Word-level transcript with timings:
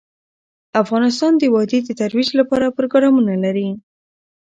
افغانستان 0.81 1.31
د 1.37 1.43
وادي 1.53 1.79
د 1.83 1.89
ترویج 1.99 2.29
لپاره 2.39 2.75
پروګرامونه 2.77 3.33
لري. 3.43 3.69